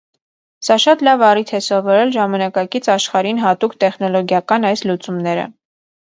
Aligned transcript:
Սա 0.67 0.75
շատ 0.83 1.01
լավ 1.07 1.23
առիթ 1.25 1.51
է 1.57 1.59
սովորել 1.65 2.13
ժամանակակից 2.15 2.89
աշխարհին 2.93 3.41
հատուկ 3.43 3.75
տեխնոլոգիական 3.83 4.65
այս 4.71 4.83
լուծումները։ 4.93 5.45